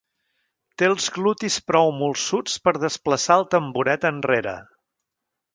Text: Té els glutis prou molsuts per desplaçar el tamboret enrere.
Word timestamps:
Té 0.81 0.87
els 0.91 1.09
glutis 1.17 1.57
prou 1.73 1.93
molsuts 1.99 2.57
per 2.69 2.75
desplaçar 2.87 3.39
el 3.43 3.47
tamboret 3.55 4.09
enrere. 4.15 4.57